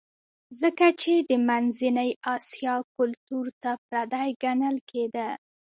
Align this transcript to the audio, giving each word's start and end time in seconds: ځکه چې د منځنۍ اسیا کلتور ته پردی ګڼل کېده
ځکه 0.61 0.87
چې 1.01 1.13
د 1.29 1.31
منځنۍ 1.47 2.11
اسیا 2.35 2.75
کلتور 2.95 3.45
ته 3.61 3.71
پردی 3.87 4.29
ګڼل 4.43 4.77
کېده 4.89 5.29